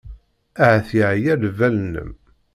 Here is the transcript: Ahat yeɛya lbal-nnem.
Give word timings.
Ahat 0.63 0.89
yeɛya 0.97 1.33
lbal-nnem. 1.43 2.11